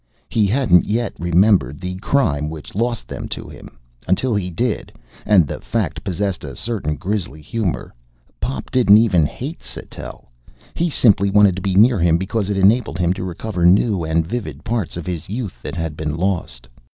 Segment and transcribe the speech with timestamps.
[0.29, 3.77] He hadn't yet remembered the crime which lost them to him.
[4.07, 4.91] Until he did
[5.27, 7.93] and the fact possessed a certain grisly humor
[8.39, 10.31] Pop didn't even hate Sattell.
[10.73, 14.25] He simply wanted to be near him because it enabled him to recover new and
[14.25, 16.67] vivid parts of his youth that had been lost.